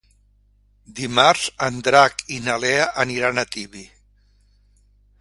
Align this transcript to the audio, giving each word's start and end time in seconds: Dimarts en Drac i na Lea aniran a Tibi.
Dimarts 0.99 1.43
en 1.67 1.77
Drac 1.89 2.25
i 2.39 2.41
na 2.49 2.57
Lea 2.65 2.91
aniran 3.07 3.45
a 3.45 3.47
Tibi. 3.57 3.89